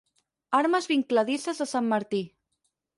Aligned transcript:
Armes 0.59 0.89
vincladisses 0.93 1.63
de 1.65 1.71
sant 1.77 1.95
Martí. 1.95 2.27